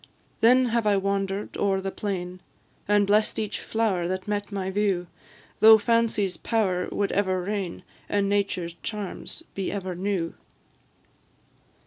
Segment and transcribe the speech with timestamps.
[0.39, 2.41] Then have I wander'd o'er the plain,
[2.87, 5.05] And bless'd each flower that met my view;
[5.59, 10.33] Thought Fancy's power would ever reign, And Nature's charms be ever new.